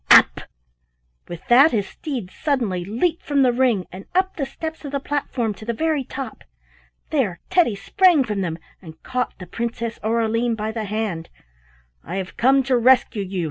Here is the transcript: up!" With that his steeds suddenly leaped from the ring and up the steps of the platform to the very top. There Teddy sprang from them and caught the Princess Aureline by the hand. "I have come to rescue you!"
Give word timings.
up!" 0.09 0.41
With 1.27 1.47
that 1.47 1.69
his 1.73 1.87
steeds 1.87 2.33
suddenly 2.33 2.83
leaped 2.83 3.21
from 3.23 3.43
the 3.43 3.53
ring 3.53 3.85
and 3.91 4.05
up 4.15 4.35
the 4.35 4.47
steps 4.47 4.83
of 4.83 4.91
the 4.93 4.99
platform 4.99 5.53
to 5.53 5.63
the 5.63 5.75
very 5.75 6.03
top. 6.03 6.43
There 7.11 7.39
Teddy 7.51 7.75
sprang 7.75 8.23
from 8.23 8.41
them 8.41 8.57
and 8.81 9.03
caught 9.03 9.37
the 9.37 9.45
Princess 9.45 9.99
Aureline 10.03 10.55
by 10.55 10.71
the 10.71 10.85
hand. 10.85 11.29
"I 12.03 12.15
have 12.15 12.35
come 12.35 12.63
to 12.63 12.77
rescue 12.79 13.21
you!" 13.23 13.39